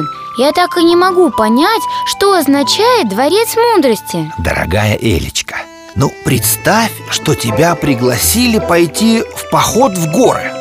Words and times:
Антон, 0.00 0.08
я 0.36 0.52
так 0.52 0.76
и 0.78 0.84
не 0.84 0.96
могу 0.96 1.30
понять, 1.30 1.82
что 2.06 2.34
означает 2.34 3.08
дворец 3.08 3.56
мудрости 3.56 4.32
Дорогая 4.38 4.94
Элечка, 4.94 5.56
ну 5.96 6.12
представь, 6.24 6.92
что 7.10 7.34
тебя 7.34 7.74
пригласили 7.74 8.58
пойти 8.58 9.22
в 9.36 9.50
поход 9.50 9.98
в 9.98 10.10
горы 10.12 10.52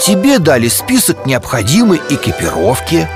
Тебе 0.00 0.38
дали 0.38 0.68
список 0.68 1.26
необходимой 1.26 2.00
экипировки 2.08 3.06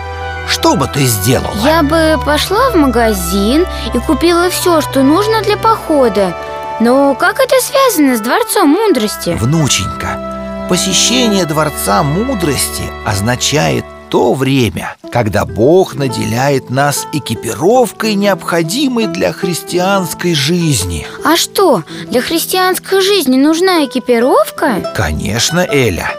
Что 0.49 0.77
бы 0.77 0.87
ты 0.87 1.07
сделала? 1.07 1.57
Я 1.65 1.83
бы 1.83 2.23
пошла 2.25 2.71
в 2.71 2.75
магазин 2.75 3.67
и 3.95 3.99
купила 3.99 4.51
все, 4.51 4.81
что 4.83 5.03
нужно 5.03 5.43
для 5.43 5.57
похода 5.57 6.37
Но 6.81 7.15
как 7.15 7.41
это 7.41 7.57
связано 7.61 8.17
с 8.17 8.21
дворцом 8.21 8.69
мудрости? 8.69 9.31
Внученька, 9.31 10.67
посещение 10.69 11.47
Дворца 11.47 12.03
Мудрости 12.03 12.85
означает 13.07 13.85
то 14.15 14.33
время, 14.33 14.95
когда 15.11 15.45
Бог 15.45 15.97
наделяет 15.97 16.71
нас 16.71 17.09
экипировкой, 17.13 18.15
необходимой 18.15 19.09
для 19.09 19.33
христианской 19.33 20.35
жизни. 20.35 21.05
А 21.25 21.37
что, 21.37 21.83
для 22.09 22.23
христианской 22.23 23.01
жизни 23.01 23.37
нужна 23.37 23.85
экипировка? 23.85 24.93
Конечно, 24.95 25.67
Эля. 25.69 26.13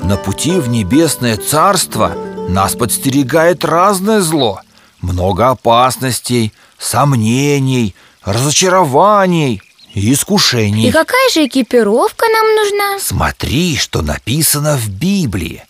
На 0.00 0.16
пути 0.16 0.52
в 0.52 0.68
небесное 0.68 1.36
царство 1.36 2.14
нас 2.48 2.76
подстерегает 2.76 3.64
разное 3.64 4.20
зло. 4.20 4.60
Много 5.00 5.48
опасностей, 5.48 6.52
сомнений, 6.78 7.96
разочарований 8.24 9.60
и 9.92 10.12
искушений. 10.12 10.86
И 10.86 10.92
какая 10.92 11.30
же 11.30 11.48
экипировка 11.48 12.26
нам 12.28 12.54
нужна? 12.54 12.98
Смотри, 13.00 13.76
что 13.76 14.02
написано 14.02 14.76
в 14.76 14.88
Библии 14.88 15.64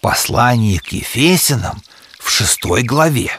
Послании 0.00 0.78
к 0.78 0.92
Ефесянам 0.92 1.82
в 2.18 2.30
шестой 2.30 2.82
главе. 2.82 3.32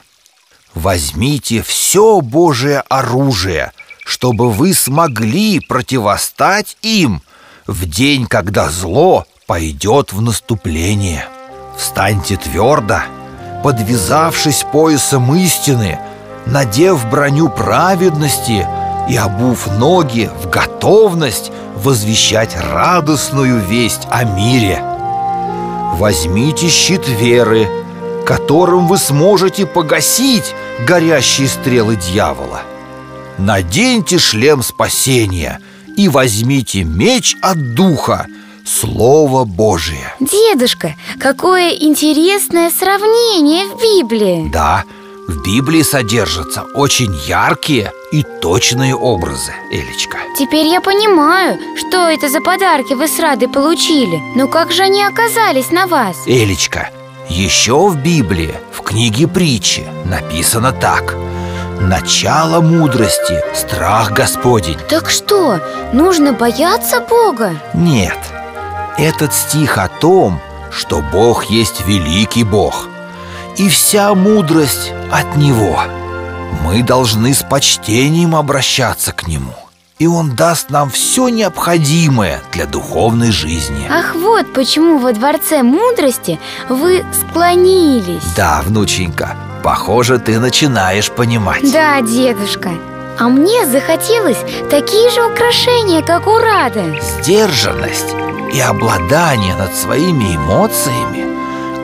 Возьмите 0.73 1.63
все 1.63 2.21
Божие 2.21 2.81
оружие 2.89 3.71
Чтобы 4.05 4.51
вы 4.51 4.73
смогли 4.73 5.59
противостать 5.59 6.77
им 6.81 7.21
В 7.66 7.85
день, 7.85 8.27
когда 8.27 8.69
зло 8.69 9.25
пойдет 9.47 10.13
в 10.13 10.21
наступление. 10.21 11.27
Встаньте 11.77 12.38
твердо, 12.38 13.01
подвязавшись 13.63 14.66
поясом 14.71 15.33
истины 15.35 15.99
Надев 16.45 17.09
броню 17.09 17.49
праведности 17.49 18.67
и 19.09 19.16
обув 19.16 19.67
ноги 19.77 20.29
в 20.44 20.49
готовность 20.49 21.51
возвещать 21.75 22.55
радостную 22.55 23.59
весть 23.59 24.07
о 24.09 24.23
мире 24.23 24.88
Возьмите 25.97 26.69
щит 26.69 27.07
веры, 27.07 27.67
которым 28.25 28.87
вы 28.87 28.97
сможете 28.97 29.65
погасить 29.65 30.53
горящие 30.87 31.47
стрелы 31.47 31.95
дьявола. 31.95 32.61
Наденьте 33.37 34.17
шлем 34.17 34.61
спасения 34.61 35.59
и 35.97 36.07
возьмите 36.07 36.83
меч 36.83 37.35
от 37.41 37.73
духа, 37.73 38.27
Слово 38.65 39.45
Божие. 39.45 40.13
Дедушка, 40.19 40.95
какое 41.19 41.71
интересное 41.71 42.69
сравнение 42.69 43.65
в 43.65 43.81
Библии. 43.81 44.49
Да, 44.51 44.83
в 45.27 45.41
Библии 45.43 45.81
содержатся 45.81 46.63
очень 46.75 47.13
яркие 47.27 47.91
и 48.11 48.23
точные 48.23 48.95
образы, 48.95 49.53
Элечка. 49.71 50.17
Теперь 50.38 50.67
я 50.67 50.81
понимаю, 50.81 51.59
что 51.77 52.09
это 52.09 52.29
за 52.29 52.41
подарки 52.41 52.93
вы 52.93 53.07
с 53.07 53.19
Радой 53.19 53.47
получили. 53.47 54.19
Но 54.35 54.47
как 54.47 54.71
же 54.71 54.83
они 54.83 55.03
оказались 55.03 55.71
на 55.71 55.88
вас? 55.88 56.16
Элечка, 56.25 56.89
еще 57.29 57.88
в 57.88 57.97
Библии, 57.97 58.56
в 58.72 58.81
книге 58.81 59.28
притчи 59.28 59.85
написано 60.06 60.72
так. 60.72 61.16
Начало 61.79 62.59
мудрости– 62.59 63.41
страх 63.56 64.11
Господень 64.11 64.78
Так 64.89 65.09
что, 65.09 65.61
нужно 65.94 66.34
бояться 66.34 67.00
Бога? 67.00 67.53
Нет, 67.73 68.17
этот 68.97 69.34
стих 69.34 69.78
о 69.78 69.88
том, 69.88 70.41
что 70.72 71.01
Бог 71.01 71.45
есть 71.45 71.88
великий 71.88 72.44
Бог 72.44 72.89
И 73.55 73.69
вся 73.69 74.13
мудрость 74.13 74.91
от 75.09 75.38
Него 75.38 75.79
Мы 76.63 76.83
должны 76.83 77.33
с 77.33 77.43
почтением 77.43 78.35
обращаться 78.35 79.11
к 79.11 79.27
Нему 79.27 79.53
И 79.97 80.07
Он 80.07 80.35
даст 80.35 80.69
нам 80.69 80.89
все 80.89 81.29
необходимое 81.29 82.41
для 82.51 82.65
духовной 82.65 83.31
жизни. 83.31 83.87
Ах, 83.89 84.15
вот 84.15 84.53
почему 84.53 84.97
во 84.99 85.13
Дворце 85.13 85.63
Мудрости 85.63 86.39
вы 86.69 87.03
склонились. 87.13 88.23
Да, 88.35 88.61
внученька, 88.63 89.35
похоже, 89.63 90.19
ты 90.19 90.39
начинаешь 90.39 91.11
понимать. 91.11 91.71
Да, 91.71 92.01
дедушка 92.01 92.71
А 93.19 93.27
мне 93.27 93.66
захотелось 93.66 94.39
такие 94.69 95.09
же 95.11 95.25
украшения, 95.25 96.01
как 96.01 96.27
у 96.27 96.37
Рады. 96.37 96.99
Сдержанность 97.01 98.16
и 98.53 98.59
обладание 98.59 99.55
над 99.55 99.75
своими 99.75 100.35
эмоциями, 100.35 101.25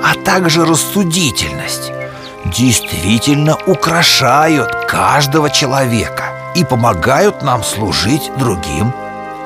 а 0.04 0.16
также 0.24 0.66
рассудительность 0.66 1.92
действительно 2.46 3.58
украшают 3.66 4.72
каждого 4.88 5.50
человека 5.50 6.26
и 6.56 6.64
помогают 6.64 7.42
нам 7.42 7.64
служить 7.64 8.32
другим. 8.38 8.94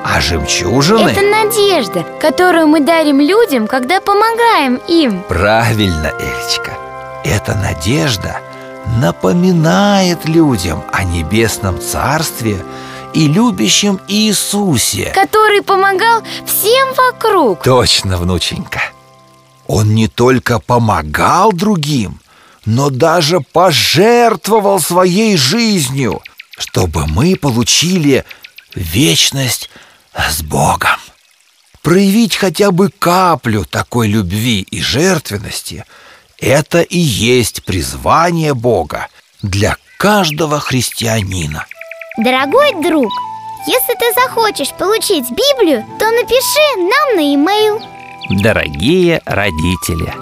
А 0.04 0.20
жемчужины... 0.20 1.10
Это 1.10 1.20
надежда, 1.22 2.06
которую 2.20 2.68
мы 2.68 2.80
дарим 2.80 3.20
людям, 3.20 3.66
когда 3.66 4.00
помогаем 4.00 4.80
им 4.88 5.22
Правильно, 5.28 6.10
Элечка. 6.18 6.72
Эта 7.22 7.54
надежда 7.54 8.38
напоминает 9.00 10.26
людям 10.26 10.82
о 10.92 11.04
небесном 11.04 11.80
царстве 11.80 12.64
и 13.12 13.28
любящем 13.28 14.00
Иисусе. 14.08 15.12
Который 15.14 15.62
помогал 15.62 16.22
всем 16.46 16.94
вокруг 16.94 17.62
Точно, 17.62 18.16
внученька. 18.16 18.80
Он 19.66 19.94
не 19.94 20.08
только 20.08 20.58
помогал 20.60 21.52
другим, 21.52 22.20
но 22.64 22.90
даже 22.90 23.40
пожертвовал 23.40 24.80
своей 24.80 25.36
жизнью, 25.36 26.22
чтобы 26.58 27.06
мы 27.06 27.36
получили 27.36 28.24
вечность 28.74 29.70
с 30.14 30.42
Богом. 30.42 30.98
Проявить 31.82 32.36
хотя 32.36 32.70
бы 32.70 32.90
каплю 32.90 33.64
такой 33.64 34.08
любви 34.08 34.60
и 34.60 34.80
жертвенности– 34.80 35.84
это 36.40 36.80
и 36.80 36.98
есть 36.98 37.64
призвание 37.64 38.54
Бога 38.54 39.08
для 39.42 39.76
каждого 39.98 40.58
христианина. 40.58 41.66
Дорогой 42.16 42.72
друг, 42.82 43.12
если 43.66 43.94
ты 43.94 44.12
захочешь 44.14 44.72
получить 44.78 45.30
Библию, 45.30 45.84
то 45.98 46.10
напиши 46.10 46.76
нам 46.78 47.16
на 47.16 47.20
e-mail. 47.20 48.42
Дорогие 48.42 49.20
родители, 49.26 50.14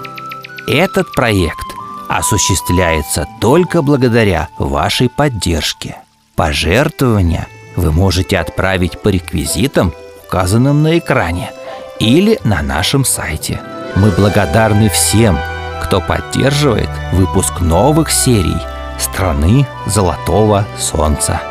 этот 0.67 1.09
проект 1.13 1.68
осуществляется 2.09 3.27
только 3.39 3.81
благодаря 3.81 4.49
вашей 4.57 5.09
поддержке. 5.09 5.97
Пожертвования 6.35 7.47
вы 7.75 7.91
можете 7.91 8.39
отправить 8.39 8.99
по 9.01 9.09
реквизитам, 9.09 9.93
указанным 10.25 10.81
на 10.83 10.97
экране, 10.97 11.51
или 11.99 12.39
на 12.43 12.61
нашем 12.61 13.05
сайте. 13.05 13.61
Мы 13.95 14.09
благодарны 14.11 14.89
всем, 14.89 15.37
кто 15.83 16.01
поддерживает 16.01 16.89
выпуск 17.13 17.61
новых 17.61 18.11
серий 18.11 18.57
«Страны 18.97 19.67
Золотого 19.85 20.65
Солнца». 20.77 21.41